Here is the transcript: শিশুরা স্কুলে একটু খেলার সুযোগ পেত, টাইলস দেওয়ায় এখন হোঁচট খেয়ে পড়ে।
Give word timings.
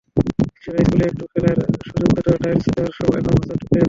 শিশুরা 0.53 0.81
স্কুলে 0.83 1.05
একটু 1.05 1.23
খেলার 1.31 1.57
সুযোগ 1.87 2.09
পেত, 2.15 2.27
টাইলস 2.41 2.65
দেওয়ায় 2.67 2.93
এখন 3.19 3.33
হোঁচট 3.33 3.49
খেয়ে 3.49 3.67
পড়ে। 3.67 3.79